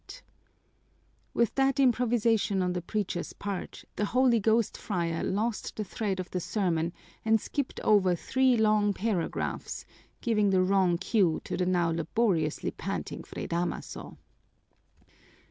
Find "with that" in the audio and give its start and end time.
1.31-1.79